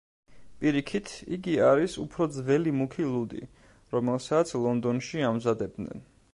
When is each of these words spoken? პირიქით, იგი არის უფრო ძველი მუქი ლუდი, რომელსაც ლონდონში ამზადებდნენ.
პირიქით, 0.61 1.11
იგი 1.37 1.53
არის 1.65 1.97
უფრო 2.05 2.27
ძველი 2.39 2.75
მუქი 2.79 3.07
ლუდი, 3.11 3.45
რომელსაც 3.95 4.57
ლონდონში 4.67 5.27
ამზადებდნენ. 5.33 6.07